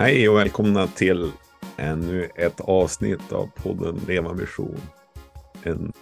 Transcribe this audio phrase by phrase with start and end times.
[0.00, 1.32] Hej och välkomna till
[1.76, 4.80] ännu ett avsnitt av podden Leva Mission.
[5.62, 5.92] En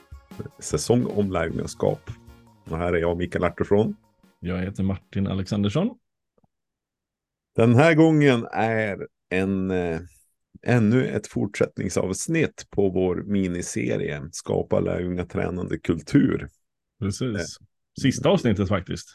[0.59, 2.11] säsong om lärjungaskap.
[2.71, 3.97] Och här är jag, Mikael Artursson.
[4.41, 5.99] Jag heter Martin Alexandersson.
[7.57, 10.01] Den här gången är en, eh,
[10.63, 16.49] ännu ett fortsättningsavsnitt på vår miniserie Skapa lärjungatränande kultur.
[17.01, 17.59] Precis.
[18.01, 19.09] Sista avsnittet faktiskt.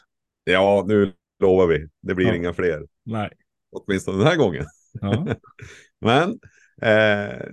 [0.44, 1.88] Ja, nu lovar vi.
[2.02, 2.34] Det blir Ja.
[2.34, 2.86] inga fler.
[3.04, 3.30] Nej.
[3.76, 4.64] Åtminstone den här gången.
[5.00, 5.26] Ja.
[6.00, 6.30] Men
[6.82, 7.46] eh,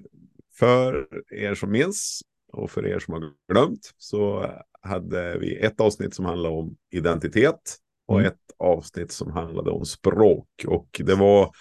[0.59, 2.21] för er som minns
[2.53, 4.51] och för er som har glömt så
[4.81, 8.31] hade vi ett avsnitt som handlade om identitet och Mm.
[8.31, 10.65] ett avsnitt som handlade om språk.
[10.67, 11.51] Och det var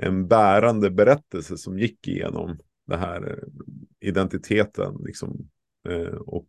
[0.00, 4.96] en bärande berättelse som gick igenom det här eh, identiteten.
[5.04, 5.48] Liksom.
[5.88, 6.48] Eh, och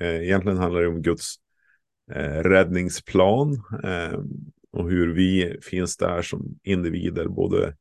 [0.00, 1.34] eh, egentligen handlar det om Guds
[2.12, 3.52] eh, räddningsplan
[3.84, 4.18] eh,
[4.72, 7.76] och hur vi finns där som individer, både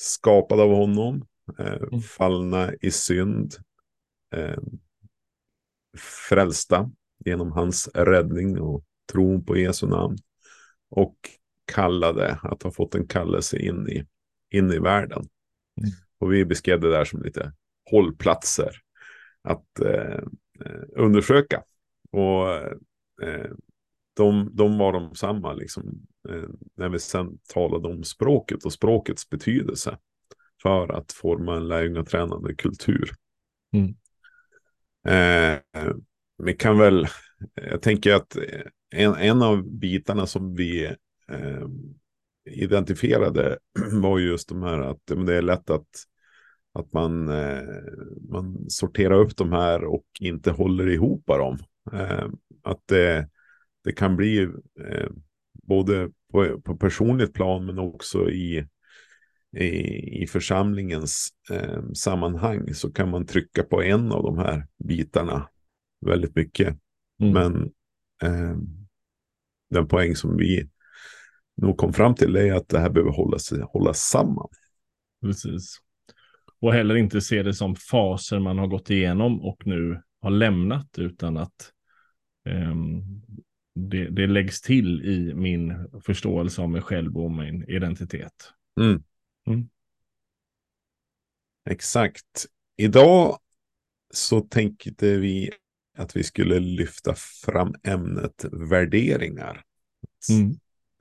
[0.00, 1.26] skapade av honom,
[1.58, 3.54] eh, fallna i synd,
[4.34, 4.58] eh,
[6.28, 6.90] frälsta
[7.24, 10.16] genom hans räddning och tron på Jesu namn
[10.90, 11.16] och
[11.64, 14.06] kallade att ha fått en kallelse in i,
[14.50, 15.28] in i världen.
[15.80, 15.90] Mm.
[16.18, 17.52] Och vi beskrev det där som lite
[17.90, 18.70] hållplatser
[19.42, 20.20] att eh,
[20.64, 21.62] eh, undersöka.
[22.10, 22.48] Och
[23.22, 23.50] eh,
[24.20, 29.30] de, de var de samma liksom, eh, när vi sen talade om språket och språkets
[29.30, 29.98] betydelse
[30.62, 33.10] för att forma en lärjungatränande kultur.
[33.72, 33.94] Mm.
[35.06, 35.92] Eh,
[36.38, 37.06] vi kan väl,
[37.54, 38.36] jag tänker att
[38.90, 40.84] en, en av bitarna som vi
[41.28, 41.66] eh,
[42.50, 43.58] identifierade
[43.92, 45.88] var just de här att det är lätt att,
[46.72, 47.62] att man, eh,
[48.30, 51.58] man sorterar upp de här och inte håller ihop dem.
[51.92, 52.28] Eh,
[52.62, 53.28] att det,
[53.84, 54.42] det kan bli
[54.80, 55.08] eh,
[55.62, 58.66] både på, på personligt plan men också i,
[59.56, 59.66] i,
[60.22, 65.48] i församlingens eh, sammanhang så kan man trycka på en av de här bitarna
[66.06, 66.76] väldigt mycket.
[67.20, 67.32] Mm.
[67.32, 67.62] Men
[68.22, 68.56] eh,
[69.70, 70.68] den poäng som vi
[71.56, 74.48] nog kom fram till är att det här behöver hållas, hållas samman.
[75.22, 75.78] Precis.
[76.60, 80.98] Och heller inte se det som faser man har gått igenom och nu har lämnat
[80.98, 81.72] utan att
[82.48, 83.02] ehm,
[83.74, 88.52] det, det läggs till i min förståelse av mig själv och min identitet.
[88.80, 89.02] Mm.
[89.46, 89.68] Mm.
[91.70, 92.46] Exakt.
[92.76, 93.38] Idag
[94.10, 95.50] så tänkte vi
[95.98, 99.64] att vi skulle lyfta fram ämnet värderingar.
[100.30, 100.54] Mm.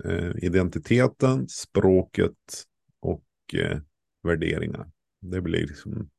[0.03, 2.65] Eh, identiteten, språket
[2.99, 3.79] och eh,
[4.23, 4.91] värderingar.
[5.21, 6.09] Det blir liksom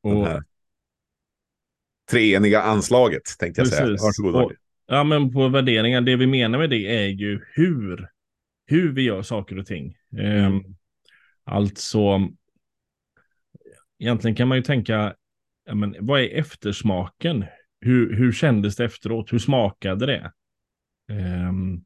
[0.00, 0.44] Och, här
[2.10, 3.86] treeniga anslaget tänkte jag säga.
[3.86, 4.02] Precis.
[4.02, 4.34] Varsågod.
[4.34, 4.52] Och-.
[4.90, 8.08] Ja, men på värderingar, det vi menar med det är ju hur,
[8.66, 9.96] hur vi gör saker och ting.
[10.18, 10.64] Mm.
[11.44, 12.28] Alltså,
[13.98, 15.14] egentligen kan man ju tänka,
[15.64, 17.44] ja, men, vad är eftersmaken?
[17.80, 19.32] Hur, hur kändes det efteråt?
[19.32, 20.32] Hur smakade det?
[21.14, 21.84] Ehm,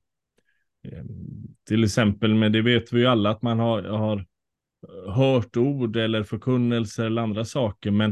[1.68, 4.26] till exempel, men det vet vi ju alla att man har, har
[5.14, 8.10] hört ord eller förkunnelser eller andra saker, men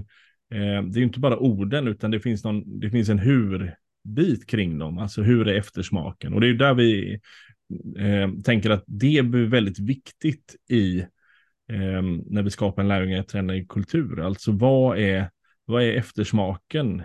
[0.54, 3.18] eh, det är inte bara orden, utan det finns, någon, det finns en
[4.04, 6.34] hur-bit kring dem, alltså hur är eftersmaken?
[6.34, 7.20] Och det är ju där vi
[7.98, 11.00] eh, tänker att det blir väldigt viktigt i
[11.68, 14.20] eh, när vi skapar en lärjungatränare i kultur.
[14.20, 15.30] Alltså vad är,
[15.64, 17.02] vad är eftersmaken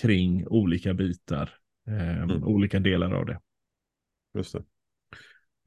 [0.00, 1.50] kring olika bitar,
[1.88, 2.44] eh, Mm.
[2.44, 3.40] olika delar av det?
[4.34, 4.62] Just det.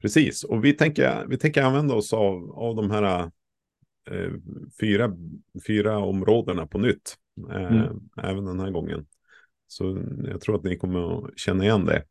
[0.02, 3.30] Precis, och vi tänker, vi tänker använda oss av, av de här
[4.10, 4.30] eh,
[4.80, 5.12] fyra,
[5.66, 7.16] fyra områdena på nytt.
[7.50, 8.00] Eh, Mm.
[8.22, 9.06] Även den här gången.
[9.66, 12.04] Så jag tror att ni kommer att känna igen det.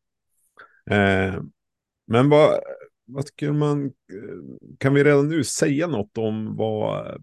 [0.95, 1.43] Eh,
[2.07, 2.59] men vad,
[3.05, 3.91] vad tycker man, eh,
[4.77, 7.21] kan vi redan nu säga något om vad,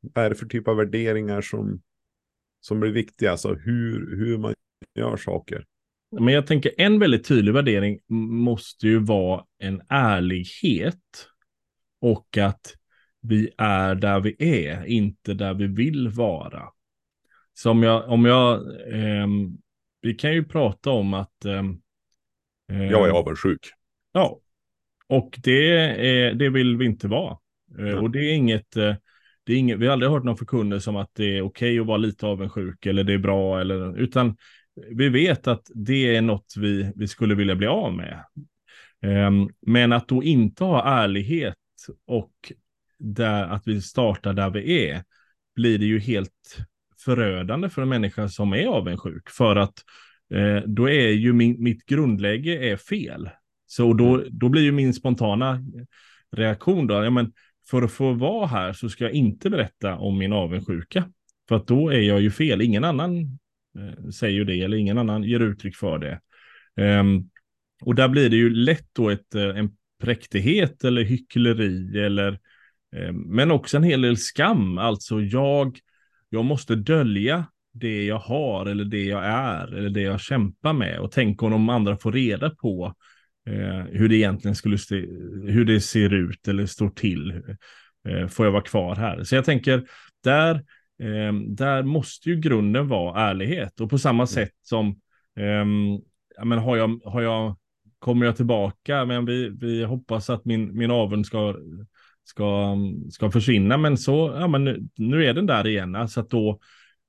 [0.00, 1.82] vad är det för typ av värderingar som,
[2.60, 3.30] som blir viktiga?
[3.30, 4.54] Alltså hur, hur man
[4.94, 5.66] gör saker.
[6.20, 11.28] Men jag tänker en väldigt tydlig värdering måste ju vara en ärlighet
[12.00, 12.74] och att
[13.20, 16.62] vi är där vi är, inte där vi vill vara.
[17.54, 18.54] Så om jag, om jag,
[18.92, 19.26] eh,
[20.02, 21.80] vi kan ju prata om att ehm,
[22.66, 23.70] Jag är ehm, avundsjuk.
[24.12, 24.40] Ja,
[25.06, 25.70] och det,
[26.08, 27.38] är, det vill vi inte vara.
[27.78, 28.00] Eh, Ja.
[28.00, 28.94] Och det är inget, eh,
[29.44, 31.86] det är inget, vi har aldrig hört någon förkunnelse om att det är okej att
[31.86, 34.36] vara lite avundsjuk eller det är bra eller, utan
[34.90, 38.24] vi vet att det är något vi, vi skulle vilja bli av med.
[39.02, 41.54] Ehm, Men att då inte ha ärlighet
[42.06, 42.52] och
[42.98, 45.04] där, att vi startar där vi är,
[45.54, 46.58] blir det ju helt
[47.04, 49.30] förödande för en människa som är avundsjuk.
[49.30, 49.74] För att
[50.34, 53.30] eh, då är ju min, mitt grundläge är fel.
[53.66, 55.64] Så då, då blir ju min spontana
[56.36, 57.32] reaktion då, ja men
[57.70, 61.04] för att få vara här så ska jag inte berätta om min avundsjuka.
[61.48, 62.62] För att då är jag ju fel.
[62.62, 63.18] Ingen annan
[63.78, 66.20] eh, säger ju det eller ingen annan ger uttryck för det.
[67.00, 67.30] Um,
[67.84, 69.70] och där blir det ju lätt då ett, eh, en
[70.02, 72.32] präktighet eller hyckleri eller
[72.96, 74.78] eh, men också en hel del skam.
[74.78, 75.78] Alltså jag,
[76.32, 80.98] jag måste dölja det jag har eller det jag är eller det jag kämpar med.
[80.98, 82.94] Och tänk om de andra får reda på
[83.46, 84.96] eh, hur det egentligen skulle se,
[85.46, 87.42] hur det ser ut eller står till.
[88.08, 89.24] Eh, får jag vara kvar här?
[89.24, 89.84] Så jag tänker,
[90.24, 90.54] där,
[91.02, 93.80] eh, där måste ju grunden vara ärlighet.
[93.80, 94.26] Och på samma mm.
[94.26, 95.00] sätt som,
[95.36, 96.00] ehm,
[96.36, 97.56] ja, men har jag, har jag,
[97.98, 101.54] kommer jag tillbaka, men vi, vi hoppas att min, min avund ska,
[102.24, 102.76] ska,
[103.10, 105.94] ska försvinna, men så, ja men nu, nu är den där igen.
[105.94, 106.60] Alltså att då,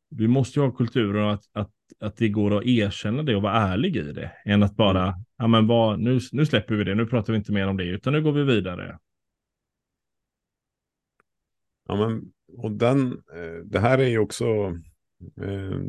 [0.09, 3.53] vi måste ju ha kulturen att, att, att det går att erkänna det och vara
[3.53, 4.31] ärlig i det.
[4.45, 5.15] Än att bara, mm.
[5.37, 7.83] ja men vad, nu, nu släpper vi det, nu pratar vi inte mer om det,
[7.83, 8.99] utan nu går vi vidare.
[11.87, 14.45] Ja men, och den, eh, det här är ju också,
[15.41, 15.79] eh,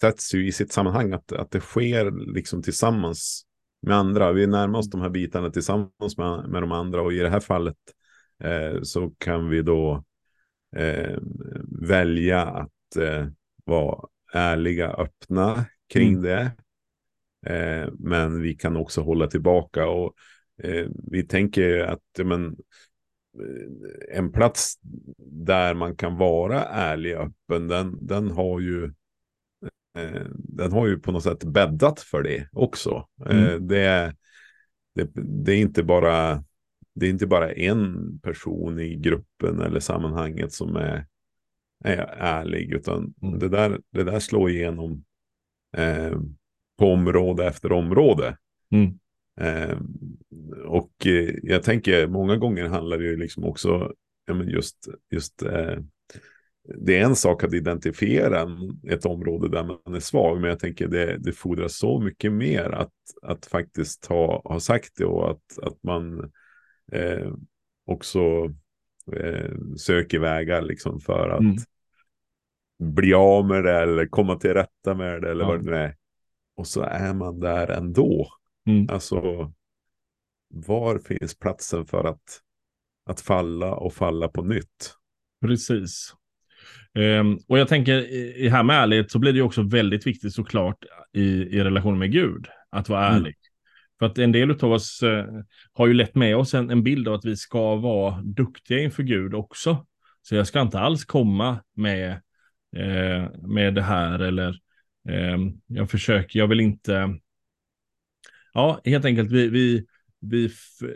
[0.00, 3.47] sätts ju i sitt sammanhang, att, att det sker liksom tillsammans
[3.82, 4.32] med andra.
[4.32, 7.40] Vi närmar oss de här bitarna tillsammans med, med de andra och i det här
[7.40, 7.76] fallet
[8.44, 10.04] eh, så kan vi då
[10.76, 11.18] eh,
[11.80, 13.26] välja att eh,
[13.64, 16.22] vara ärliga, öppna kring mm.
[16.22, 16.52] det.
[17.46, 20.14] Eh, men vi kan också hålla tillbaka och
[20.62, 22.46] eh, vi tänker att men,
[23.40, 24.74] eh, en plats
[25.18, 28.92] där man kan vara ärlig och öppen, den, den har ju
[30.34, 33.06] den har ju på något sätt bäddat för det också.
[33.26, 33.68] Mm.
[33.68, 34.14] det,
[34.94, 35.10] det,
[35.44, 36.44] det, är inte bara
[36.94, 41.06] det är inte bara en person i gruppen eller sammanhanget som är,
[41.84, 43.38] är ärlig, utan mm.
[43.38, 45.04] det, där, det där slår igenom
[45.76, 46.18] eh,
[46.78, 48.36] på område efter område.
[48.70, 48.98] Mm.
[49.40, 49.78] Eh,
[50.64, 53.92] och eh, jag tänker många gånger handlar det ju liksom också
[54.26, 55.78] ja, men just, just eh,
[56.76, 58.48] det är en sak att identifiera
[58.88, 62.70] ett område där man är svag, men jag tänker det, det fordras så mycket mer
[62.70, 62.92] att,
[63.22, 66.32] att faktiskt ha, ha sagt det och att, att man
[66.92, 67.32] eh,
[67.86, 68.20] också
[69.12, 71.56] eh, söker vägar liksom för att mm.
[72.78, 75.48] bli av med det eller komma till rätta med det eller ja.
[75.48, 75.96] vad det nu är.
[76.56, 78.28] Och så är man där ändå.
[78.66, 78.86] Mm.
[78.90, 79.52] Alltså,
[80.48, 82.40] var finns platsen för att,
[83.04, 84.94] att falla och falla på nytt?
[85.40, 86.14] Precis.
[86.94, 90.84] Um, och jag tänker i här med ärlighet så blir det också väldigt viktigt såklart
[91.12, 93.20] i, i relation med Gud att vara mm.
[93.20, 93.34] ärlig.
[93.98, 95.26] För att en del av oss eh,
[95.72, 99.02] har ju lett med oss en, en, bild av att vi ska vara duktiga inför
[99.02, 99.86] Gud också.
[100.22, 102.10] Så jag ska inte alls komma med,
[102.76, 104.48] eh, med det här eller
[105.08, 107.18] eh, jag försöker, jag vill inte.
[108.52, 109.86] Ja, helt enkelt vi, vi,
[110.20, 110.50] vi,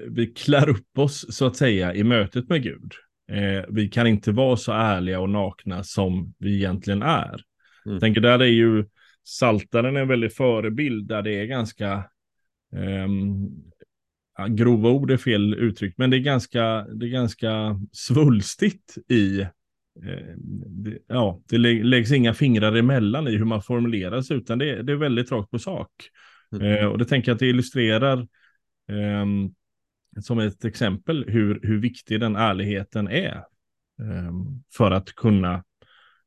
[0.09, 2.93] vi klär upp oss så att säga i mötet med Gud.
[3.33, 7.35] Eh, vi kan inte vara så ärliga och nakna som vi egentligen är.
[7.87, 7.95] Mm.
[7.95, 8.85] Jag tänker där är ju
[9.25, 12.05] Saltaren en väldigt förebild där det är ganska
[14.37, 19.41] ja, grova ord är fel uttryck, men det är ganska, det är ganska svulstigt i
[19.41, 20.37] eh,
[20.67, 24.93] det, ja, det läggs inga fingrar emellan i hur man formulerar sig, utan det, det
[24.93, 25.91] är väldigt rakt på sak.
[26.53, 26.67] Mm.
[26.67, 28.19] Eh, och det tänker jag att det illustrerar
[28.89, 29.27] eh,
[30.21, 33.45] som ett exempel hur, hur viktig den ärligheten är.
[34.03, 35.65] Ehm, för att kunna,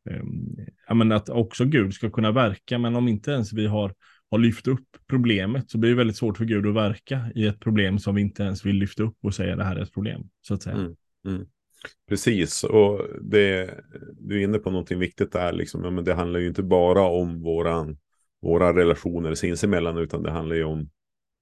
[0.10, 0.56] ehm,
[0.88, 3.94] ja men att också Gud ska kunna verka, men om inte ens vi har
[4.32, 7.60] har lyft upp problemet så blir det väldigt svårt för Gud att verka i ett
[7.60, 10.30] problem som vi inte ens vill lyfta upp och säga det här är ett problem.
[10.42, 10.76] Så att säga.
[10.76, 10.96] Mm,
[11.28, 11.46] mm.
[12.10, 13.74] Precis, och det,
[14.20, 15.54] du är inne på någonting viktigt där.
[15.54, 15.84] Liksom.
[15.84, 17.98] Ja, men det handlar ju inte bara om våran,
[18.42, 20.90] våra relationer sinsemellan, utan det handlar ju om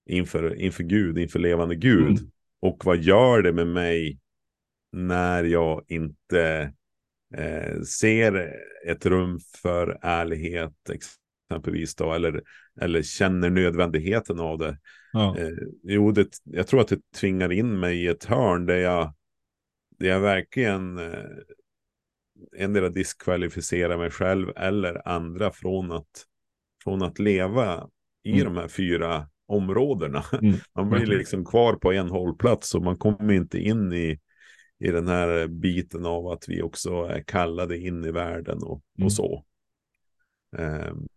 [0.09, 2.17] inför, inför Gud, inför levande Gud.
[2.17, 2.31] Mm.
[2.61, 4.19] Och vad gör det med mig
[4.91, 6.73] när jag inte
[7.35, 8.53] eh, ser
[8.85, 12.43] ett rum för ärlighet, exempelvis då, eller,
[12.81, 14.77] eller känner nödvändigheten av det.
[15.13, 15.37] Ja.
[15.37, 19.13] Eh, jo, det, jag tror att det tvingar in mig i ett hörn där jag,
[19.99, 21.25] där jag verkligen eh,
[22.57, 26.25] endera diskvalificerar mig själv eller andra från att,
[26.83, 27.89] från att leva
[28.23, 28.53] i mm.
[28.53, 30.23] de här fyra områdena.
[30.41, 30.55] Mm.
[30.75, 34.19] Man blir liksom kvar på en hållplats och man kommer inte in i,
[34.79, 39.05] i den här biten av att vi också är kallade in i världen och, mm.
[39.05, 39.45] och så.
[40.57, 41.07] Um,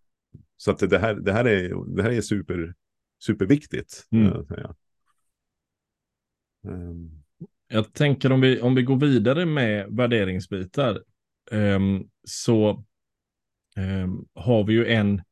[0.56, 2.74] så att det här, det här är, det här är super,
[3.24, 4.06] superviktigt.
[4.10, 4.46] Mm.
[4.48, 4.76] Jag,
[6.68, 7.22] um.
[7.68, 11.02] jag tänker om vi, om vi går vidare med värderingsbitar
[11.50, 12.84] um, så
[14.34, 15.22] har vi ju en,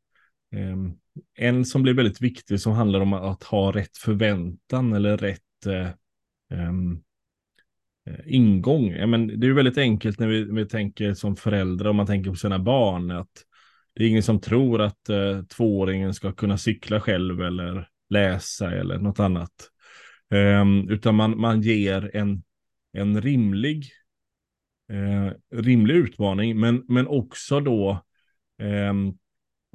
[0.54, 0.92] Ehm,
[1.34, 5.88] en som blir väldigt viktig som handlar om att ha rätt förväntan eller rätt eh,
[6.58, 7.00] ehm,
[8.06, 8.90] eh ingång.
[8.90, 12.06] Ja, men det är ju väldigt enkelt när vi, vi tänker som föräldrar och man
[12.06, 13.10] tänker på sina barn.
[13.10, 13.44] att
[13.94, 18.98] Det är ingen som tror att eh, tvååringen ska kunna cykla själv eller läsa eller
[18.98, 19.70] något annat.
[20.30, 22.42] Eh, utan man, man ger en,
[22.92, 23.90] en rimlig,
[24.92, 27.90] eh, rimlig utmaning, men, men också då
[28.58, 28.92] eh,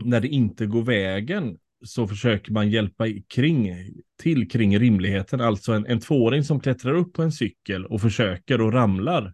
[0.05, 3.73] när det inte går vägen så försöker man hjälpa kring,
[4.21, 5.41] till kring rimligheten.
[5.41, 9.33] Alltså en, en tvååring som klättrar upp på en cykel och försöker och ramlar.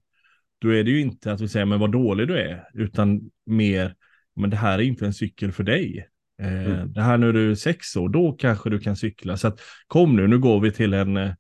[0.60, 3.96] Då är det ju inte att vi säger men vad dålig du är, utan mer
[4.36, 6.08] men det här är inte en cykel för dig.
[6.42, 6.94] Eh, mm.
[6.94, 9.38] Det här när du är sex år, då kanske du kan cykla.
[9.38, 11.34] Så att, kom nu, nu går vi till en, eh,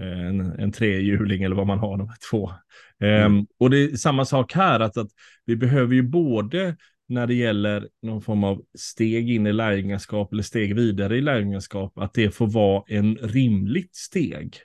[0.00, 2.52] en, en trehjuling eller vad man har, de här två.
[3.00, 3.36] Mm.
[3.36, 5.10] Um, och det är samma sak här, att, att
[5.44, 6.76] vi behöver ju både
[7.08, 11.98] när det gäller någon form av steg in i lärjungaskap eller steg vidare i lärjungaskap,
[11.98, 14.56] att det får vara en rimligt steg.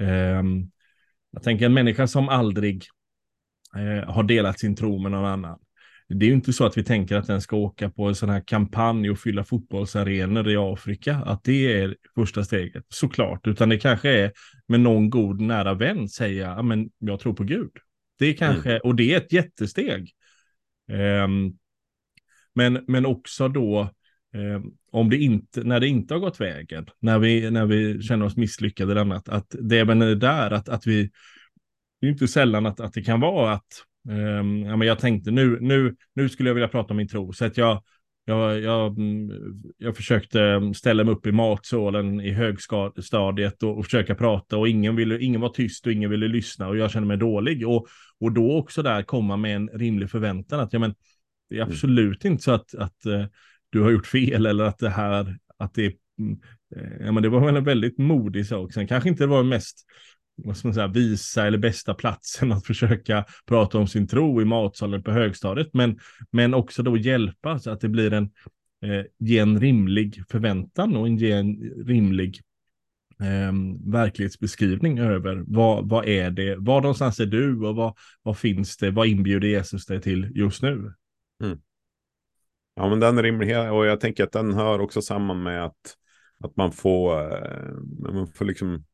[0.00, 0.70] Um,
[1.30, 2.84] jag tänker en människa som aldrig
[3.76, 5.58] uh, har delat sin tro med någon annan,
[6.14, 8.30] det är ju inte så att vi tänker att den ska åka på en sån
[8.30, 13.78] här kampanj och fylla fotbollsarenor i Afrika, att det är första steget, såklart, utan det
[13.78, 14.32] kanske är
[14.68, 17.70] med någon god nära vän säga, men jag tror på Gud.
[18.18, 18.80] Det är kanske, mm.
[18.84, 20.10] och det är ett jättesteg.
[21.24, 21.58] Um,
[22.54, 23.80] men, men också då,
[24.34, 28.26] eh, om det inte, när det inte har gått vägen, när vi, när vi känner
[28.26, 31.10] oss misslyckade eller annat, att det är där att, att vi,
[32.00, 35.30] det är inte sällan att, att det kan vara att Um, ja, men jag tänkte
[35.30, 37.32] nu, nu, nu skulle jag vilja prata om min tro.
[37.32, 37.82] Så att jag,
[38.24, 38.96] jag, jag,
[39.78, 44.96] jag försökte ställa mig upp i matsalen i högstadiet och, och försöka prata och ingen,
[44.96, 47.68] ville, ingen var tyst och ingen ville lyssna och jag kände mig dålig.
[47.68, 47.86] Och,
[48.20, 50.94] och då också där komma med en rimlig förväntan att ja, men,
[51.50, 51.72] det är mm.
[51.72, 52.32] absolut mm.
[52.32, 53.24] inte så att, att uh,
[53.70, 56.40] du har gjort fel eller att det här, att det mm,
[56.76, 58.72] eh, Ja, men det var väl en väldigt modig sak.
[58.72, 59.86] Sen kanske inte det var mest
[60.44, 64.44] vad ska man säga, visa eller bästa platsen att försöka prata om sin tro i
[64.44, 65.98] matsalen på högstadiet, men,
[66.30, 68.24] men också då hjälpa så att det blir en,
[68.84, 72.40] eh, ge en rimlig förväntan och en, ge en rimlig
[73.20, 73.52] eh,
[73.92, 78.90] verklighetsbeskrivning över vad, vad är det, var någonstans är du och vad, vad finns det,
[78.90, 80.92] vad inbjuder Jesus dig till just nu?
[81.40, 81.58] Mm.
[82.74, 85.96] Ja, men den rimligheten, och jag tänker att den hör också samman med att,
[86.44, 87.72] att man får, eh,
[88.12, 88.84] man får liksom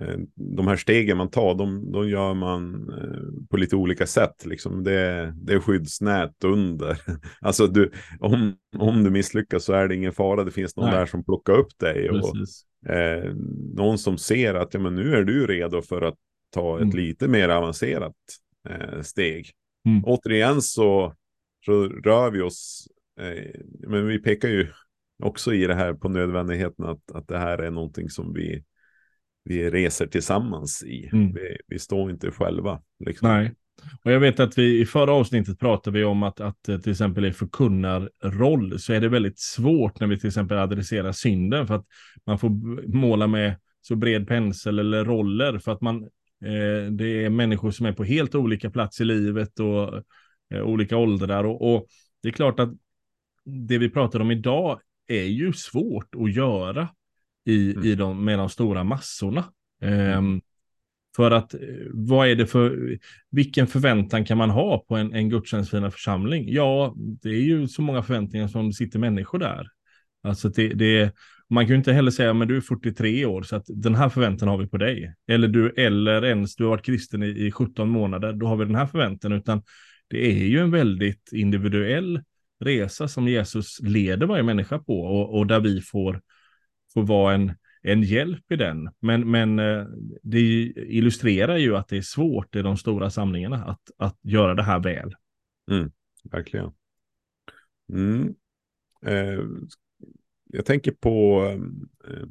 [0.00, 4.44] Eh, de här stegen man tar, de, de gör man eh, på lite olika sätt.
[4.44, 4.84] Liksom.
[4.84, 6.96] Det, det är skyddsnät under.
[7.40, 10.44] Alltså du, om, om du misslyckas så är det ingen fara.
[10.44, 10.98] Det finns någon Nej.
[10.98, 12.10] där som plockar upp dig.
[12.10, 12.36] Och,
[12.92, 13.34] eh,
[13.74, 16.16] någon som ser att ja, men nu är du redo för att
[16.54, 16.96] ta ett mm.
[16.96, 18.16] lite mer avancerat
[18.68, 19.50] eh, steg.
[19.86, 20.04] Mm.
[20.04, 21.14] Återigen så,
[21.64, 22.88] så rör vi oss,
[23.20, 24.68] eh, men vi pekar ju
[25.22, 28.64] också i det här på nödvändigheten att, att det här är någonting som vi
[29.44, 31.10] vi reser tillsammans i.
[31.12, 31.32] Mm.
[31.32, 32.80] Vi, vi, står inte själva.
[33.06, 33.28] Liksom.
[33.28, 33.54] Nej.
[34.04, 36.92] Och jag vet att vi i förra avsnittet pratade vi om att, att eh, till
[36.92, 41.74] exempel i förkunnarroll så är det väldigt svårt när vi till exempel adresserar synden för
[41.74, 41.86] att
[42.26, 42.50] man får
[42.96, 46.02] måla med så bred pensel eller roller för att man
[46.44, 50.02] eh, det är människor som är på helt olika plats i livet och
[50.50, 51.86] olika åldrar och, och
[52.22, 52.70] det är klart att
[53.44, 56.88] det vi pratar om idag är ju svårt att göra
[57.44, 57.84] i, mm.
[57.84, 59.44] i de, med de stora massorna.
[60.16, 60.40] Um,
[61.16, 62.98] för att eh, vad är det för,
[63.30, 66.44] vilken förväntan kan man ha på en, en gudstjänstfirande församling?
[66.48, 69.66] Ja, det är ju så många förväntningar som sitter människor där.
[70.22, 71.14] Alltså det, det,
[71.48, 74.08] man kan ju inte heller säga, men du är 43 år, så att den här
[74.08, 75.14] förväntan har vi på dig.
[75.28, 78.64] Eller du, eller ens du har varit kristen i, i 17 månader, då har vi
[78.64, 79.62] den här förväntan, utan
[80.10, 82.22] det är ju en väldigt individuell
[82.60, 86.20] resa som Jesus leder varje människa på och, och där vi får
[86.94, 87.52] får vara en,
[87.82, 88.90] en hjälp i den.
[89.00, 89.86] Men, men eh,
[90.22, 90.40] det
[90.76, 94.80] illustrerar ju att det är svårt i de stora samlingarna att, att göra det här
[94.80, 95.14] väl.
[95.70, 95.92] Mm,
[96.24, 96.72] verkligen.
[97.92, 98.34] Mm.
[99.06, 99.40] Eh,
[100.44, 101.44] jag tänker på,
[102.08, 102.22] eh,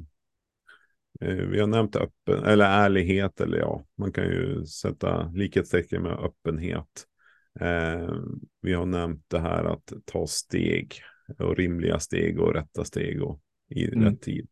[1.28, 6.12] eh, vi har nämnt öppen, eller ärlighet, eller ja, man kan ju sätta likhetstecken med
[6.12, 7.06] öppenhet.
[7.60, 8.14] Eh,
[8.62, 10.94] vi har nämnt det här att ta steg
[11.38, 14.04] och rimliga steg och rätta steg och i mm.
[14.04, 14.48] rätt tid.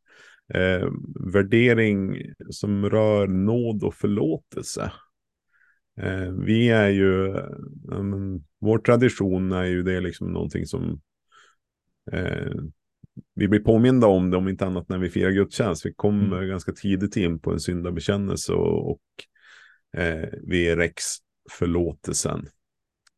[0.54, 0.88] Eh,
[1.32, 4.92] värdering som rör nåd och förlåtelse.
[6.00, 11.00] Eh, vi är ju, eh, vår tradition är ju det liksom någonting som
[12.12, 12.52] eh,
[13.34, 15.86] vi blir påminda om det, om inte annat när vi firar gudstjänst.
[15.86, 16.48] Vi kommer mm.
[16.48, 19.02] ganska tidigt in på en syndabekännelse och, och
[20.00, 21.04] eh, vi räcks
[21.50, 22.48] förlåtelsen.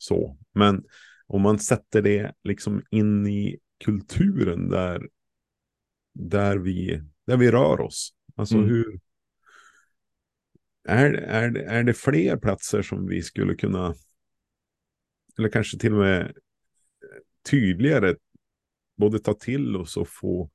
[0.03, 0.85] Så, men
[1.27, 5.09] om man sätter det liksom in i kulturen där
[6.15, 8.15] där vi, där vi rör oss.
[8.37, 8.69] Alltså mm.
[8.69, 9.01] hur,
[10.89, 13.95] är, är, är det fler platser som vi skulle kunna,
[15.39, 16.37] eller kanske till och med
[17.51, 18.17] tydligare,
[18.97, 20.51] både ta till oss och få,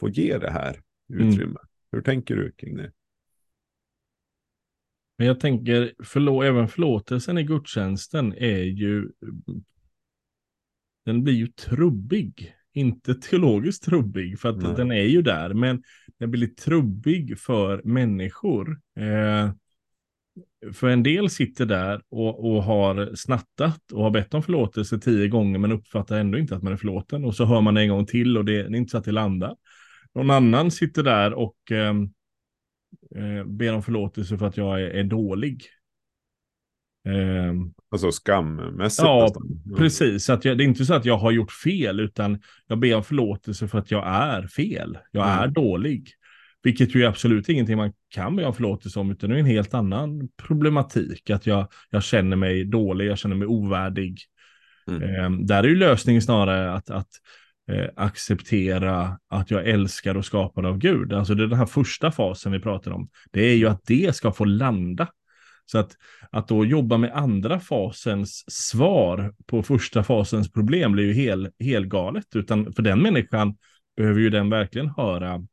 [0.00, 1.44] få ge det här utrymme?
[1.44, 1.68] Mm.
[1.92, 2.92] Hur tänker du kring det?
[5.18, 9.10] Men jag tänker, förlå även förlåtelsen i gudstjänsten är ju,
[11.04, 12.54] den blir ju trubbig.
[12.76, 14.74] Inte teologiskt trubbig, för att Nej.
[14.76, 15.82] den är ju där, men
[16.18, 18.80] den blir trubbig för människor.
[19.00, 19.50] Eh,
[20.72, 25.28] för en del sitter där och, och har snattat och har bett om förlåtelse tio
[25.28, 27.24] gånger men uppfattar ändå inte att man är förlåten.
[27.24, 29.12] Och så hör man en gång till och det, det är inte så att det
[29.12, 29.56] landar.
[30.14, 31.94] Någon annan sitter där och eh,
[33.14, 35.62] eh, ber om förlåtelse för att jag är, är dålig.
[37.08, 37.52] Eh,
[37.90, 39.06] alltså skammässigt?
[39.06, 39.76] Ja, nästan.
[39.76, 40.30] precis.
[40.30, 43.04] Att jag, det är inte så att jag har gjort fel, utan jag ber om
[43.04, 44.98] förlåtelse för att jag är fel.
[45.10, 45.38] Jag mm.
[45.38, 46.08] är dålig.
[46.62, 49.46] Vilket ju är absolut ingenting man kan be om förlåtelse om, utan det är en
[49.46, 51.30] helt annan problematik.
[51.30, 54.18] Att jag, jag känner mig dålig, jag känner mig ovärdig.
[54.88, 55.02] Mm.
[55.02, 57.08] Eh, där är ju lösningen snarare att, att
[57.68, 61.12] eh, acceptera att jag älskar och skapad av Gud.
[61.12, 63.08] Alltså det är den här första fasen vi pratar om.
[63.30, 65.08] Det är ju att det ska få landa.
[65.66, 65.96] Så att,
[66.30, 72.26] att då jobba med andra fasens svar på första fasens problem blir ju hel, helgalet.
[72.34, 73.56] Utan för den människan
[73.96, 75.46] behöver ju den verkligen höra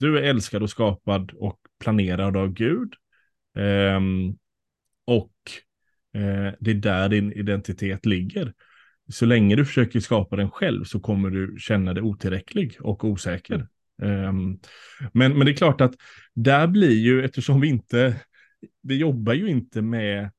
[0.00, 2.94] du är älskad och skapad och planerad av Gud.
[3.56, 4.00] Eh,
[5.04, 5.32] och
[6.14, 8.54] eh, det är där din identitet ligger
[9.10, 13.66] så länge du försöker skapa den själv så kommer du känna dig otillräcklig och osäker.
[14.02, 14.60] Um,
[15.12, 15.94] men, men det är klart att
[16.34, 18.16] där blir ju, eftersom vi inte,
[18.82, 20.30] vi jobbar ju inte med eh,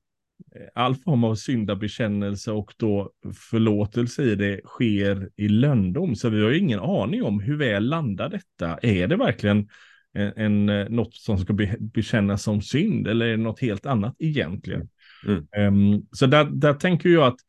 [0.76, 3.12] all form av syndabekännelse och då
[3.52, 6.16] förlåtelse i det sker i löndom.
[6.16, 8.78] Så vi har ju ingen aning om hur väl landar detta.
[8.82, 9.68] Är det verkligen
[10.14, 13.86] en, en, eh, något som ska be, bekännas som synd eller är det något helt
[13.86, 14.90] annat egentligen?
[15.26, 15.94] Mm.
[15.94, 17.40] Um, så där, där tänker jag att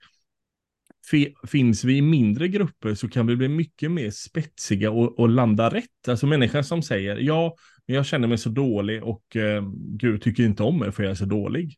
[1.46, 5.68] finns vi i mindre grupper så kan vi bli mycket mer spetsiga och, och landa
[5.70, 6.08] rätt.
[6.08, 10.42] Alltså människan som säger ja, men jag känner mig så dålig och eh, Gud tycker
[10.42, 11.76] inte om mig för jag är så dålig.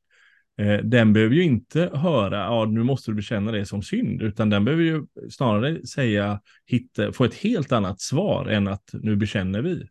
[0.58, 4.50] Eh, den behöver ju inte höra, ja nu måste du bekänna det som synd, utan
[4.50, 9.62] den behöver ju snarare säga, hitta, få ett helt annat svar än att nu bekänner
[9.62, 9.88] vi.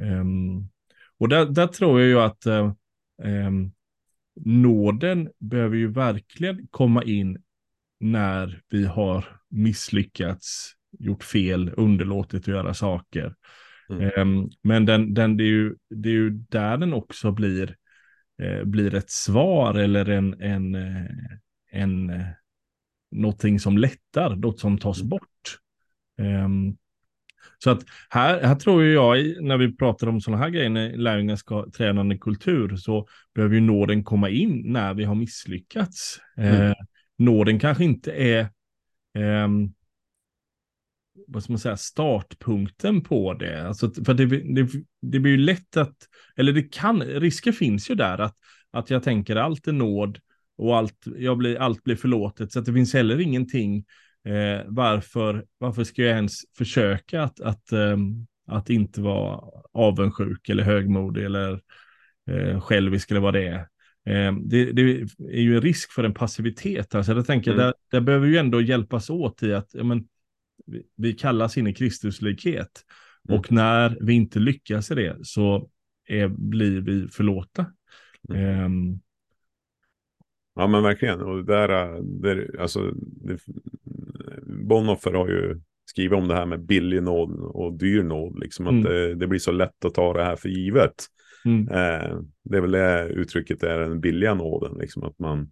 [0.00, 0.68] Um,
[1.18, 3.72] och där, där, tror jag ju att um,
[4.44, 7.38] nåden behöver ju verkligen komma in
[8.00, 13.34] när vi har misslyckats, gjort fel, underlåtit att göra saker.
[13.90, 14.10] Mm.
[14.16, 17.76] Um, men den, den, det, är ju, det är ju där den också blir,
[18.42, 21.10] eh, blir ett svar eller en, en, eh,
[21.70, 22.26] en, eh,
[23.10, 25.08] någonting som lättar, något som tas mm.
[25.08, 25.58] bort.
[26.18, 26.76] Um,
[27.58, 31.36] så att här, här tror jag, när vi pratar om sådana här grejer, när lärjungar
[31.36, 36.20] ska träna en kultur, så behöver ju nåden komma in när vi har misslyckats.
[36.36, 36.62] Mm.
[36.62, 36.74] Eh,
[37.20, 38.40] nåden kanske inte är
[39.14, 39.48] eh,
[41.26, 43.68] vad ska man säga, startpunkten på det.
[43.68, 44.68] Alltså, för det, det,
[45.02, 45.96] det blir ju lätt att,
[46.36, 48.36] eller det kan, risker finns ju där att,
[48.70, 50.18] att jag tänker allt är nåd
[50.58, 52.52] och allt, jag blir, allt blir förlåtet.
[52.52, 53.84] Så att det finns heller ingenting,
[54.24, 57.96] eh, varför, varför ska jag ens försöka att, att, eh,
[58.46, 59.40] att inte vara
[59.72, 61.60] avundsjuk eller högmodig eller
[62.30, 63.66] eh, självisk eller vad det är.
[64.06, 64.82] Eh, det, det,
[65.18, 66.94] är ju en risk för en passivitet.
[66.94, 67.64] Alltså jag tänker, mm.
[67.64, 70.08] där, där behöver vi ändå hjälpas åt i att ja, men,
[70.66, 72.84] vi, vi kallas in i Kristuslikhet.
[73.28, 73.40] Mm.
[73.40, 75.70] Och när vi inte lyckas i det så
[76.08, 77.66] är, blir vi förlåta.
[78.28, 78.64] Mm.
[78.64, 79.00] Um,
[80.54, 81.20] ja men verkligen.
[81.20, 81.68] Och där,
[82.02, 83.38] där alltså, det,
[84.46, 88.38] Bonhoeffer har ju skrivit om det här med billig nåd och dyr nåd.
[88.38, 88.84] Liksom att mm.
[88.84, 91.06] det, det, blir så lätt att ta det här för givet.
[91.44, 91.68] Mm.
[91.68, 94.78] Eh, det är väl det uttrycket är den billiga nåden.
[94.78, 95.50] Liksom att man,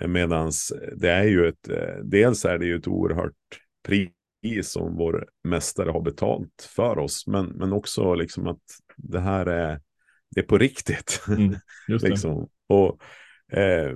[0.00, 3.34] eh, medans det är ju ett, eh, dels är det ju ett oerhört
[3.86, 4.12] pris
[4.62, 7.26] som vår mästare har betalt för oss.
[7.26, 8.62] Men, men också liksom att
[8.96, 9.80] det här är,
[10.30, 11.22] det är på riktigt.
[11.28, 11.54] Mm,
[12.02, 12.48] liksom.
[12.66, 13.02] och,
[13.58, 13.92] eh,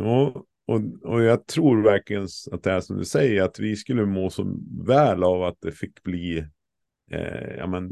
[0.00, 0.36] och,
[0.66, 4.30] och, och jag tror verkligen att det är som du säger, att vi skulle må
[4.30, 6.38] så väl av att det fick bli
[7.10, 7.90] eh, ja, men,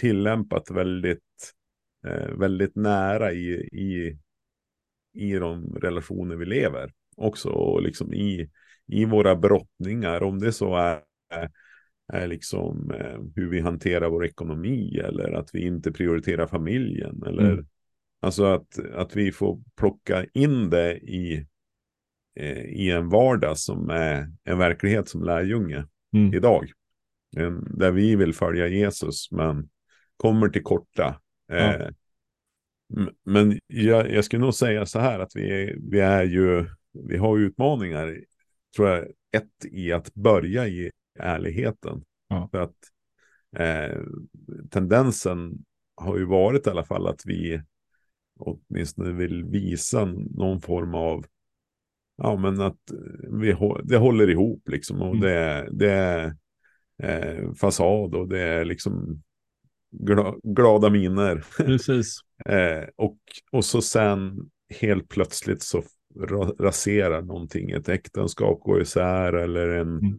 [0.00, 1.54] tillämpat väldigt
[2.38, 4.18] väldigt nära i, i,
[5.14, 6.92] i de relationer vi lever.
[7.16, 8.50] Också och liksom i,
[8.86, 11.00] i våra brottningar, om det så är,
[12.12, 17.22] är liksom eh, hur vi hanterar vår ekonomi eller att vi inte prioriterar familjen.
[17.26, 17.66] Eller, mm.
[18.20, 21.46] Alltså att, att vi får plocka in det i,
[22.40, 26.34] eh, i en vardag som är en verklighet som lärjunge mm.
[26.34, 26.70] idag.
[27.70, 29.68] Där vi vill följa Jesus men
[30.16, 31.56] kommer till korta Ja.
[31.56, 31.88] Eh,
[33.24, 37.16] Men jag, jag skulle nog säga så här att vi, är, vi är ju, vi
[37.16, 38.20] har utmaningar,
[38.76, 42.04] tror jag, ett i att börja i ärligheten.
[42.28, 42.48] Ja.
[42.50, 42.76] För att
[43.56, 44.02] eh,
[44.70, 47.62] tendensen har ju varit i alla fall att vi
[48.38, 51.26] åtminstone vill visa någon form av
[52.16, 52.80] ja men att
[53.40, 55.20] vi, det håller ihop liksom och mm.
[55.20, 56.36] det, det är
[57.02, 59.22] eh, fasad och det är liksom
[59.90, 61.44] gla, glada miner.
[61.56, 62.20] Precis.
[62.44, 63.18] eh, och,
[63.52, 65.82] och så sen helt plötsligt så
[66.58, 70.18] raserar någonting, ett äktenskap går isär eller en, mm.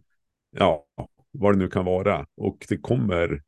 [0.50, 0.86] ja,
[1.32, 2.26] vad det nu kan vara.
[2.36, 3.42] Och det kommer,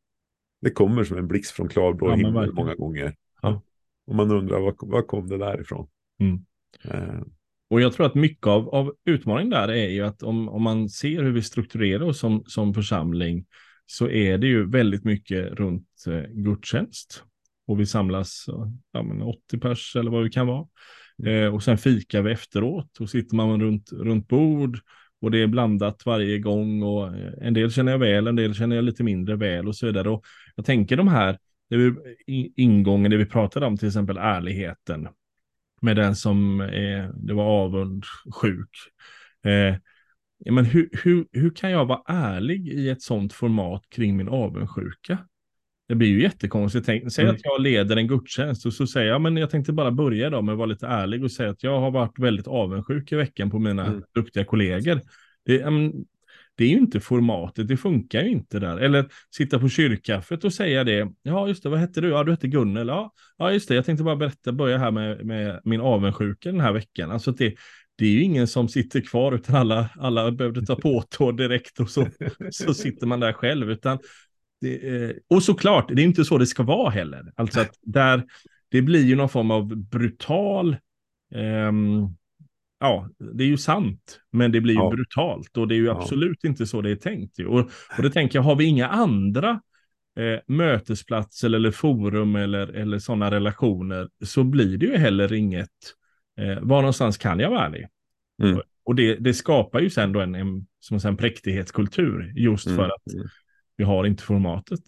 [0.61, 3.15] det kommer som en blixt från klarblå ja, himmel många gånger.
[3.41, 3.61] Ja.
[4.07, 5.87] Och man undrar, var, var kom det därifrån?
[6.19, 6.45] Mm.
[6.83, 7.21] Eh.
[7.69, 10.89] Och jag tror att mycket av, av utmaningen där är ju att om, om man
[10.89, 13.45] ser hur vi strukturerar oss som, som församling
[13.85, 17.23] så är det ju väldigt mycket runt eh, gudstjänst.
[17.67, 18.45] Och vi samlas
[18.91, 20.67] ja, men 80 pers eller vad det kan vara.
[21.19, 21.43] Mm.
[21.43, 24.79] Eh, och sen fikar vi efteråt och sitter man runt, runt bord
[25.21, 28.53] och det är blandat varje gång och eh, en del känner jag väl, en del
[28.53, 30.09] känner jag lite mindre väl och så vidare.
[30.09, 31.37] Och jag tänker de här
[31.69, 31.93] det vi,
[32.55, 35.07] ingången, det vi pratade om, till exempel ärligheten
[35.81, 38.69] med den som är, det var avundsjuk.
[39.43, 39.75] Eh,
[40.51, 45.17] men hur, hur, hur kan jag vara ärlig i ett sånt format kring min avundsjuka?
[45.87, 46.85] Det blir ju jättekonstigt.
[46.85, 47.35] Tänk, säg mm.
[47.35, 50.41] att jag leder en gudstjänst och så säger jag, men jag tänkte bara börja då
[50.41, 53.51] med att vara lite ärlig och säga att jag har varit väldigt avundsjuk i veckan
[53.51, 54.03] på mina mm.
[54.15, 55.01] duktiga kollegor.
[55.45, 56.05] Det, um,
[56.55, 58.77] det är ju inte formatet, det funkar ju inte där.
[58.77, 61.11] Eller sitta på kyrkkaffet och säga det.
[61.23, 62.09] Ja, just det, vad hette du?
[62.09, 62.87] Ja, du hette Gunnel.
[62.87, 66.61] Ja, ja just det, jag tänkte bara berätta, börja här med, med min avundsjuka den
[66.61, 67.11] här veckan.
[67.11, 67.55] Alltså det,
[67.95, 71.79] det är ju ingen som sitter kvar, utan alla, alla behövde ta på tå direkt
[71.79, 72.07] och så,
[72.51, 73.71] så sitter man där själv.
[73.71, 73.99] Utan
[74.61, 77.31] det, eh, och såklart, det är inte så det ska vara heller.
[77.35, 78.23] Alltså att där,
[78.69, 80.77] det blir ju någon form av brutal,
[81.35, 82.15] um,
[82.79, 84.89] ja, det är ju sant, men det blir ju ja.
[84.89, 86.49] brutalt och det är ju absolut ja.
[86.49, 87.39] inte så det är tänkt.
[87.39, 87.59] Och,
[87.97, 89.61] och det tänker jag, har vi inga andra
[90.19, 95.69] eh, mötesplatser eller forum eller, eller sådana relationer så blir det ju heller inget,
[96.37, 97.87] eh, var någonstans kan jag vara ärlig?
[98.43, 98.57] Mm.
[98.57, 102.77] Och, och det, det, skapar ju sen då en, en, som en präktighetskultur just mm.
[102.77, 103.27] för att mm.
[103.77, 104.79] vi har inte formatet.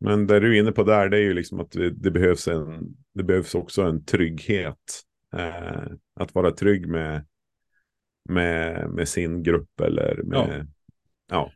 [0.00, 2.96] Men det du är inne på där, det är ju liksom att det, behövs, en,
[3.14, 5.04] det behövs också en trygghet
[5.36, 5.82] Eh,
[6.20, 7.24] att vara trygg med,
[8.28, 10.38] med, med sin grupp eller med...
[10.38, 10.64] Ja.
[11.30, 11.52] ja.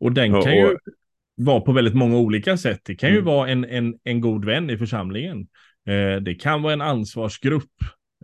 [0.00, 0.76] Och den kan och, ju
[1.34, 2.80] vara på väldigt många olika sätt.
[2.84, 3.18] Det kan mm.
[3.18, 5.48] ju vara en, en, en god vän i församlingen.
[5.86, 7.72] Eh, det kan vara en ansvarsgrupp.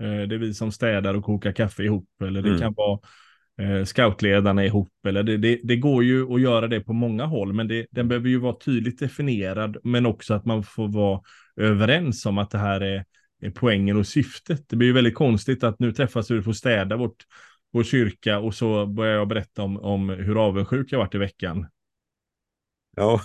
[0.00, 2.08] Eh, det är vi som städar och kokar kaffe ihop.
[2.22, 2.60] Eller det mm.
[2.60, 2.98] kan vara
[3.60, 5.06] eh, scoutledarna ihop.
[5.06, 8.08] Eller det, det, det, går ju att göra det på många håll, men det, den
[8.08, 11.20] behöver ju vara tydligt definierad, men också att man får vara
[11.56, 13.04] överens om att det här är
[13.54, 14.68] poängen och syftet.
[14.68, 17.24] Det blir ju väldigt konstigt att nu träffas vi och får städa vårt,
[17.72, 21.66] vår kyrka och så börjar jag berätta om, om hur avundsjuk jag varit i veckan.
[22.96, 23.20] Ja,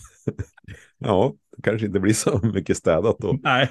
[0.98, 3.40] ja, det kanske inte blir så mycket städat då.
[3.44, 3.70] Nej,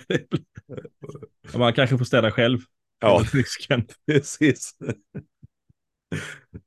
[1.56, 2.58] man kanske får städa själv.
[3.02, 3.24] Ja,
[4.06, 4.76] precis.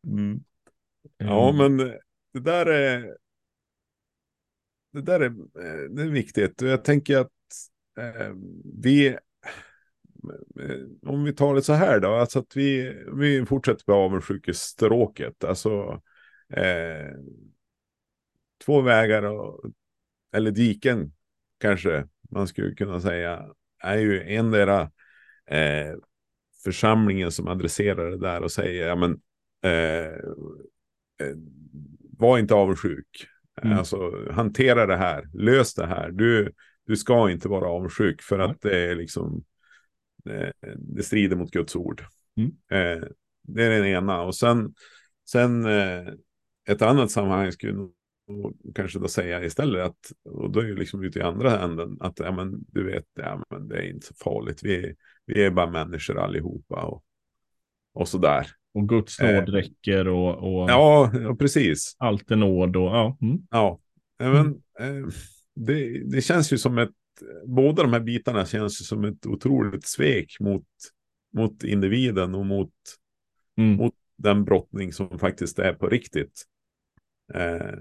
[0.07, 0.43] Mm.
[1.17, 1.75] Ja, mm.
[1.75, 1.87] men
[2.33, 3.17] det där är
[4.91, 6.61] det där är, eh, det är viktigt.
[6.61, 7.31] Jag tänker att
[7.97, 8.33] eh,
[8.81, 9.17] vi
[10.59, 15.43] Eh, om vi tar det så här då, alltså att vi, vi fortsätter med avundsjukestråket.
[15.43, 16.01] Alltså
[16.49, 17.11] eh,
[18.65, 19.71] två vägar och,
[20.35, 21.13] eller diken
[21.59, 23.49] kanske man skulle kunna säga
[23.83, 24.67] är ju en där
[25.45, 25.95] eh,
[26.65, 29.11] församlingen som adresserar det där och säger ja men
[29.63, 30.13] eh,
[31.27, 31.35] eh,
[32.17, 33.27] var inte avundsjuk.
[33.61, 33.77] Mm.
[33.77, 36.11] Alltså hantera det här, lös det här.
[36.11, 36.51] Du,
[36.85, 39.43] du ska inte vara avundsjuk för att det är liksom
[40.29, 42.03] Eh, det strider mot Guds ord.
[42.37, 42.49] Mm.
[42.49, 43.07] Eh,
[43.41, 44.21] det är den ena.
[44.21, 44.73] Och sen,
[45.29, 46.07] sen eh,
[46.69, 47.89] ett annat sammanhang skulle
[48.75, 52.19] kanske då säga istället att, och då är ju liksom ute i andra änden, att
[52.19, 54.63] ja, men, du vet, ja, men det är inte så farligt.
[54.63, 57.03] Vi, vi är bara människor allihopa och,
[57.93, 58.47] och sådär.
[58.73, 61.95] Och Guds nåd eh, räcker och, och ja, ja, precis.
[61.99, 63.17] Allt är nåd och ja.
[63.21, 63.37] Mm.
[63.49, 63.79] Ja,
[64.17, 64.47] men
[64.79, 65.07] eh,
[65.55, 66.91] det, det känns ju som ett
[67.45, 70.67] båda de här bitarna känns som ett otroligt svek mot,
[71.33, 72.73] mot individen och mot,
[73.57, 73.75] mm.
[73.75, 76.45] mot den brottning som faktiskt är på riktigt.
[77.33, 77.77] Eh.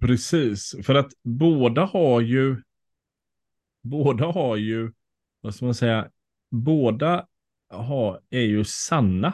[0.00, 2.62] Precis, för att båda har ju,
[3.82, 4.92] båda har ju,
[5.40, 6.10] vad ska man säga,
[6.62, 7.26] båda
[7.70, 9.32] har, är ju sanna,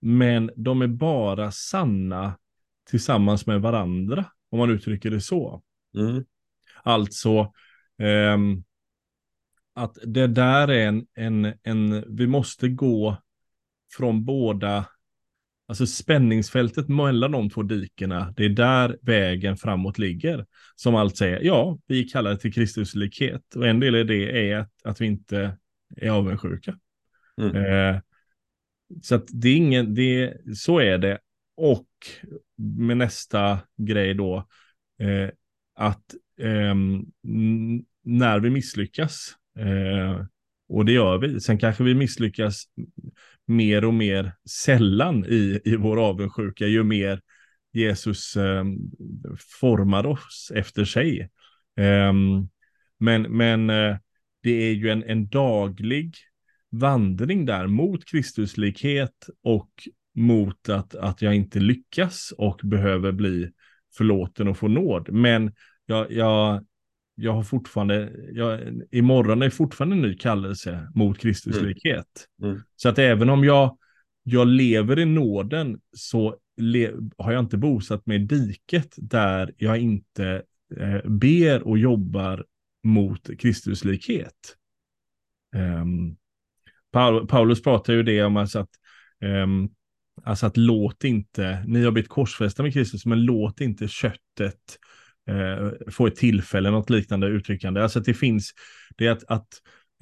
[0.00, 2.38] men de är bara sanna
[2.90, 5.62] tillsammans med varandra, om man uttrycker det så.
[5.98, 6.24] Mm.
[6.82, 7.52] Alltså,
[8.34, 8.64] um,
[9.74, 13.16] att det där är en, en, en, vi måste gå
[13.96, 14.86] från båda,
[15.68, 20.46] alltså spänningsfältet mellan de två dikena, det är där vägen framåt ligger.
[20.74, 24.56] Som allt säger, ja, vi kallar det till Kristuslikhet och en del av det är
[24.56, 25.58] att, att vi inte
[25.96, 26.78] är avundsjuka.
[27.40, 27.56] Mm.
[27.56, 28.00] Eh,
[29.02, 31.18] så att det är ingen, det, så är det.
[31.56, 31.88] Och
[32.56, 34.36] med nästa grej då,
[34.98, 35.30] eh,
[35.74, 36.74] att eh,
[38.04, 40.26] när vi misslyckas, eh,
[40.68, 42.64] och det gör vi, sen kanske vi misslyckas
[43.46, 47.20] mer och mer sällan i, i vår avundsjuka, ju mer
[47.72, 48.64] Jesus eh,
[49.60, 51.30] formar oss efter sig.
[51.76, 52.48] Ehm,
[52.98, 53.96] men men eh,
[54.46, 56.14] det är ju en, en daglig
[56.70, 59.70] vandring där mot Kristuslikhet och
[60.14, 63.50] mot att, att jag inte lyckas och behöver bli
[63.96, 65.08] förlåten och få nåd.
[65.12, 65.52] Men
[65.86, 66.64] jag, jag,
[67.14, 72.26] jag har fortfarande, jag, imorgon är fortfarande en ny kallelse mot Kristuslikhet.
[72.42, 72.50] Mm.
[72.50, 72.62] Mm.
[72.76, 73.78] Så att även om jag,
[74.22, 79.78] jag lever i nåden så le, har jag inte bosatt mig i diket där jag
[79.78, 80.42] inte
[80.76, 82.44] eh, ber och jobbar
[82.86, 84.56] mot Kristuslikhet.
[85.56, 86.16] Um,
[87.26, 88.70] Paulus pratar ju det om alltså att,
[89.24, 89.68] um,
[90.24, 94.78] alltså att låt inte, ni har blivit korsfästa med Kristus, men låt inte köttet
[95.30, 97.82] uh, få ett tillfälle, något liknande uttryckande.
[97.82, 98.52] Alltså att det finns,
[98.96, 99.48] det är att, att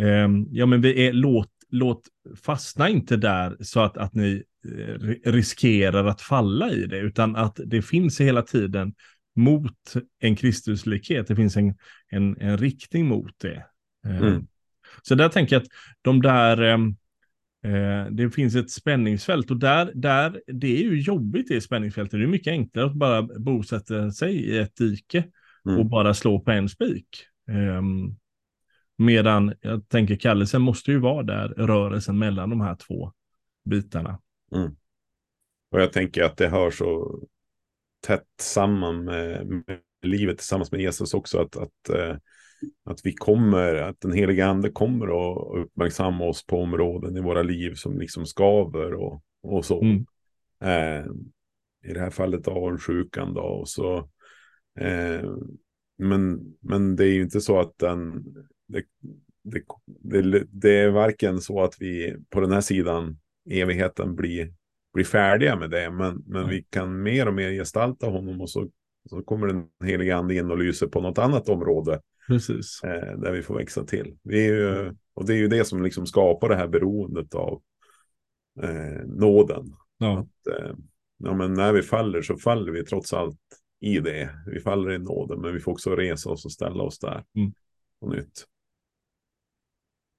[0.03, 2.03] um, ja men vi är, låt, låt,
[2.43, 7.61] fastna inte där så att, att ni eh, riskerar att falla i det, utan att
[7.67, 8.95] det finns hela tiden
[9.35, 11.27] mot en Kristuslikhet.
[11.27, 11.75] Det finns en,
[12.09, 13.67] en, en riktning mot det.
[14.07, 14.47] Mm.
[15.03, 15.69] Så där tänker jag att
[16.03, 16.97] de där, ehm,
[17.65, 22.21] eh, det finns ett spänningsfält och där, där, det är ju jobbigt det spänningsfältet.
[22.21, 25.25] Det är mycket enklare att bara bosätta sig i ett dike
[25.67, 25.79] mm.
[25.79, 27.27] och bara slå på en spik.
[27.49, 27.83] Eh,
[28.97, 33.13] medan jag tänker kallelsen måste ju vara där, rörelsen mellan de här två
[33.65, 34.21] bitarna.
[34.55, 34.77] Mm.
[35.71, 37.21] Och jag tänker att det hör så
[38.07, 41.39] tätt samman med, med livet tillsammans med Jesus också.
[41.39, 42.17] Att, att eh,
[42.85, 47.43] att vi kommer, att den heliga ande kommer att uppmärksamma oss på områden i våra
[47.43, 49.83] liv som liksom skaver och, och så.
[49.83, 50.07] Mm.
[50.61, 51.07] Eh,
[51.91, 53.41] I det här fallet avundsjukan då.
[53.41, 53.97] Och så,
[54.81, 55.31] eh,
[55.99, 58.25] men, men det är ju inte så att den,
[58.69, 58.85] det,
[59.43, 63.19] det, det, det, är varken så att vi på den här sidan
[63.51, 64.53] evigheten blir,
[64.95, 65.91] blir färdiga med det.
[65.91, 66.51] Men, men mm.
[66.51, 68.69] vi kan mer och mer gestalta honom och så,
[69.11, 72.81] så kommer den heliga ande in och lyser på något annat område Precis.
[72.85, 74.19] Eh, där vi får växa till.
[74.23, 77.63] Vi är ju, och det är ju det som liksom skapar det här beroendet av
[78.63, 79.77] eh, nåden.
[79.99, 80.19] Ja.
[80.19, 80.75] Att, eh,
[81.17, 83.41] ja, men när vi faller så faller vi trots allt
[83.81, 84.31] i det.
[84.47, 87.53] Vi faller i nåden, men vi får också resa oss och ställa oss där mm.
[88.01, 88.45] på nytt.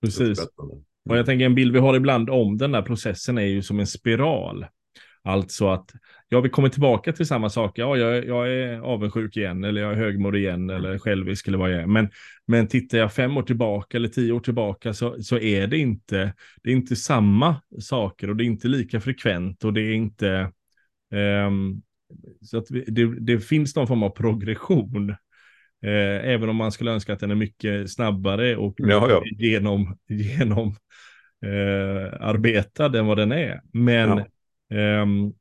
[0.01, 0.39] Precis.
[1.09, 3.79] Och jag tänker en bild vi har ibland om den där processen är ju som
[3.79, 4.65] en spiral.
[5.23, 5.91] Alltså att,
[6.29, 9.91] ja vi kommer tillbaka till samma sak, ja jag, jag är avundsjuk igen, eller jag
[9.91, 11.87] är högmodig igen, eller självisk eller vad jag är.
[11.87, 12.09] Men,
[12.47, 16.33] men tittar jag fem år tillbaka eller tio år tillbaka så, så är det inte,
[16.63, 20.51] det är inte samma saker och det är inte lika frekvent och det är inte,
[21.47, 21.81] um,
[22.41, 25.15] så att vi, det, det finns någon form av progression.
[25.83, 29.23] Eh, även om man skulle önska att den är mycket snabbare och ja, ja.
[29.37, 30.67] genom, genom
[31.45, 33.61] eh, arbetad än vad den är.
[33.73, 34.09] Men
[34.67, 35.01] ja.
[35.01, 35.33] Um,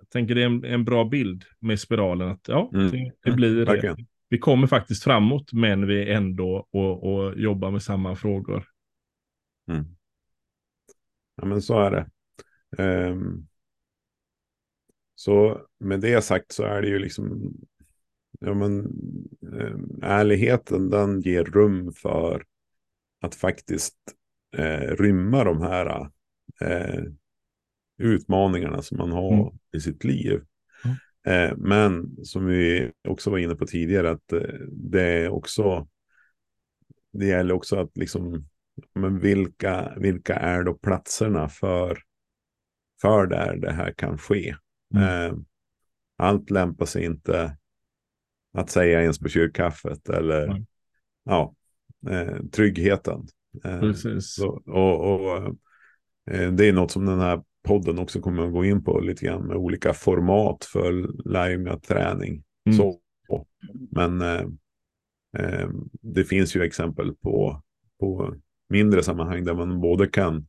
[0.00, 2.28] jag tänker det är en, en, bra bild med spiralen.
[2.28, 2.90] Att ja, mm.
[2.90, 3.96] det, det, blir det.
[4.28, 8.64] Vi kommer faktiskt framåt, men vi är ändå och, och jobbar med samma frågor.
[9.70, 9.84] Mm.
[11.36, 12.06] Ja, men så är det.
[12.82, 13.46] Um,
[15.14, 17.54] så med det sagt så är det ju liksom,
[18.40, 18.86] ja men
[19.40, 22.44] um, ärligheten den ger rum för
[23.20, 23.96] att faktiskt
[24.58, 26.10] uh, rymma de här
[26.64, 27.12] uh,
[28.00, 29.58] utmaningarna som man har mm.
[29.72, 30.40] i sitt liv.
[30.84, 30.96] Mm.
[31.26, 35.88] Eh, men som vi också var inne på tidigare, att eh, det är också,
[37.12, 38.48] det gäller också att liksom,
[38.94, 41.98] men vilka, vilka är då platserna för,
[43.00, 44.54] för där det här kan ske?
[44.94, 45.04] Mm.
[45.04, 45.38] Eh,
[46.16, 47.56] allt lämpar sig inte
[48.52, 50.66] att säga ens på kyrkkaffet eller mm.
[51.24, 51.54] ja,
[52.10, 53.26] eh, tryggheten.
[53.64, 54.34] Eh, Precis.
[54.34, 55.36] Så, och, och
[56.30, 59.24] eh, det är något som den här podden också kommer att gå in på lite
[59.24, 60.92] grann med olika format för
[61.28, 62.42] live-träning.
[62.66, 62.78] Mm.
[62.78, 63.00] Så.
[63.90, 64.44] Men eh,
[65.38, 65.68] eh,
[66.00, 67.62] det finns ju exempel på,
[68.00, 68.34] på
[68.68, 70.46] mindre sammanhang där man både kan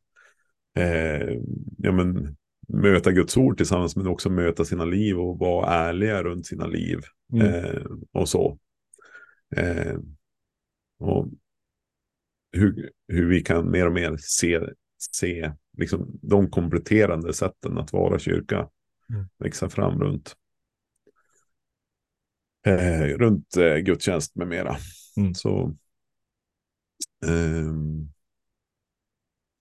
[0.78, 1.38] eh,
[1.78, 2.36] ja, men,
[2.68, 6.98] möta Guds ord tillsammans men också möta sina liv och vara ärliga runt sina liv
[7.32, 7.46] mm.
[7.46, 8.58] eh, och så.
[9.56, 9.96] Eh,
[10.98, 11.28] och
[12.52, 14.60] hur, hur vi kan mer och mer se,
[15.12, 18.68] se liksom, de kompletterande sätten att vara kyrka
[19.10, 19.28] mm.
[19.38, 20.36] växa fram runt,
[22.66, 24.76] eh, runt eh, gudstjänst med mera.
[25.16, 25.34] Mm.
[25.34, 25.76] Så,
[27.26, 27.72] eh,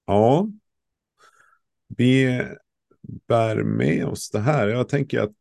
[0.06, 0.48] ja,
[1.88, 2.42] vi
[3.28, 4.68] bär med oss det här.
[4.68, 5.36] Jag tänker att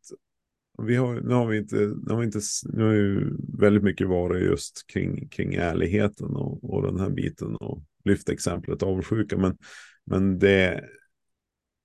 [0.83, 4.07] vi har, nu har vi inte, nu har vi inte, nu har ju väldigt mycket
[4.07, 9.37] varit just kring, kring ärligheten och, och den här biten och lyft exemplet avundsjuka.
[9.37, 9.57] Men,
[10.05, 10.83] men det,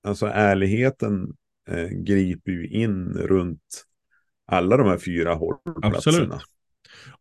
[0.03, 1.35] alltså ärligheten
[1.69, 3.85] eh, griper ju in runt
[4.47, 5.97] alla de här fyra hållplatserna.
[5.97, 6.33] Absolut.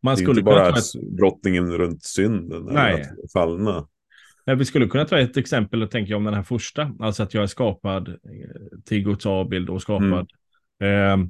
[0.01, 1.15] Man skulle det är inte bara ett...
[1.17, 2.67] brottningen runt synden.
[2.71, 3.11] Nej.
[3.33, 3.87] fallna.
[4.45, 7.43] Vi skulle kunna ta ett exempel och tänka om den här första, alltså att jag
[7.43, 10.31] är skapad eh, till Guds avbild och skapad.
[10.79, 11.21] Mm.
[11.21, 11.27] Eh,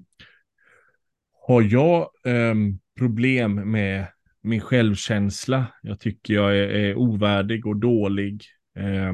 [1.47, 2.56] har jag eh,
[2.97, 4.08] problem med
[4.41, 8.43] min självkänsla, jag tycker jag är, är ovärdig och dålig,
[8.75, 9.13] eh,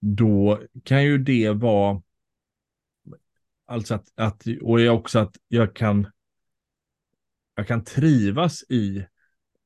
[0.00, 2.02] då kan ju det vara,
[3.66, 6.06] alltså att, att och jag också att jag kan,
[7.54, 9.04] jag kan trivas i,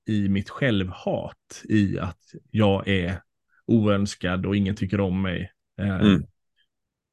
[0.06, 3.23] i mitt självhat, i att jag är
[3.66, 5.52] oönskad och ingen tycker om mig.
[5.80, 6.22] Eh, mm.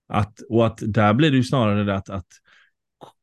[0.08, 2.28] Att, och att där blir det ju snarare det att, att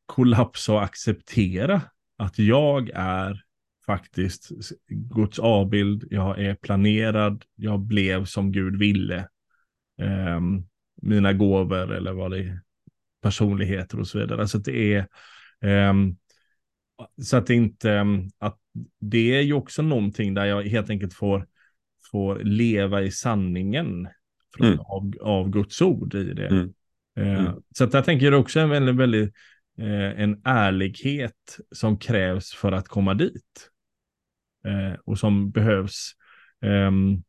[0.05, 1.81] kollapsa och acceptera
[2.17, 3.43] att jag är
[3.85, 4.49] faktiskt
[4.89, 9.27] Guds avbild, jag är planerad, jag blev som Gud ville.
[10.37, 10.67] Um,
[11.01, 12.61] mina gåvor eller vad det är,
[13.21, 14.47] personligheter och så vidare.
[14.47, 14.93] Så att det
[15.61, 16.17] är, um,
[17.21, 18.57] så att det inte, um, att
[18.99, 21.47] det är ju också någonting där jag helt enkelt får,
[22.11, 24.07] får leva i sanningen
[24.57, 24.79] från, mm.
[24.79, 26.47] av, av Guds ord i det.
[26.47, 26.73] Mm.
[27.19, 27.53] Uh, mm.
[27.75, 29.33] Så att jag tänker också en väldigt, väldigt
[29.79, 33.69] eh, en ärlighet som krävs för att komma dit.
[34.65, 36.11] Eh, och som behövs.
[36.61, 37.23] Um...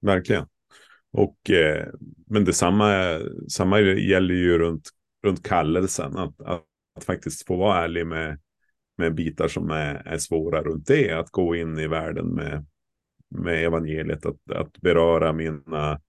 [0.00, 0.46] Verkligen.
[1.12, 1.86] Och, eh,
[2.26, 4.90] men detsamma samma gäller ju runt,
[5.22, 6.16] runt kallelsen.
[6.16, 6.64] Att, att,
[6.96, 8.40] att, faktiskt få vara ärlig med,
[8.98, 11.12] med bitar som är, är svåra runt det.
[11.12, 12.66] Att gå in i världen med,
[13.28, 14.26] med evangeliet.
[14.26, 16.00] Att, att beröra mina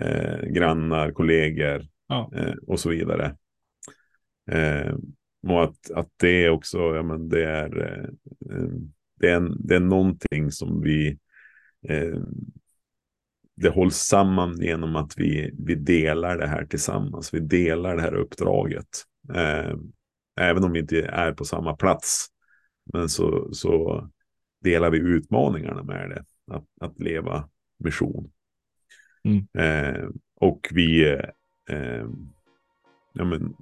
[0.00, 2.30] eh, grannar, kollegor, ja.
[2.34, 3.36] eh, och så vidare.
[4.50, 4.94] Eh,
[5.48, 8.68] och att, att det också, ja men det är, eh,
[9.20, 11.18] det är, det är någonting som vi,
[11.88, 12.20] eh,
[13.56, 17.34] det hålls samman genom att vi, vi delar det här tillsammans.
[17.34, 18.88] Vi delar det här uppdraget.
[19.34, 19.76] Eh,
[20.36, 22.26] även om vi inte är på samma plats.
[22.92, 24.04] Men så, så
[24.60, 26.24] delar vi utmaningarna med det.
[26.54, 28.30] Att, att leva mission.
[29.24, 29.46] Mm.
[29.58, 30.08] Eh,
[30.40, 31.12] och vi
[31.68, 32.06] eh,
[33.12, 33.56] ja, men,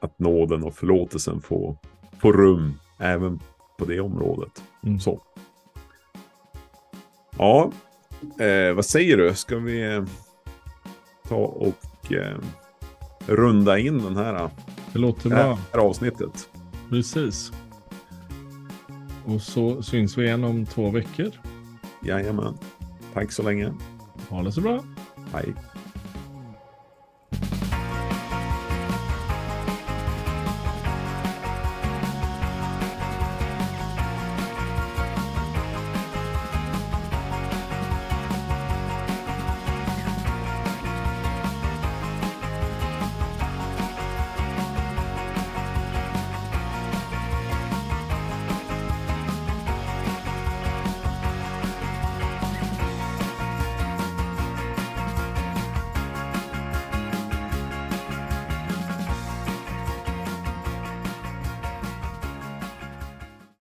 [0.00, 1.76] att nåden och förlåtelsen får,
[2.20, 3.40] får rum även
[3.78, 4.62] på det området.
[4.82, 5.00] Mm.
[5.00, 5.22] Så.
[7.38, 7.72] Ja,
[8.40, 9.34] eh, vad säger du?
[9.34, 10.04] Ska vi eh,
[11.28, 12.38] ta och eh,
[13.26, 14.50] runda in den här,
[14.92, 15.82] det låter det här, bra.
[15.82, 16.48] avsnittet?
[16.90, 17.52] Precis.
[19.24, 21.30] Och så syns vi igen om två veckor.
[22.02, 22.58] Jajamän.
[23.14, 23.72] Tack så länge.
[24.28, 24.84] Ha det så bra.
[25.32, 25.54] Hej.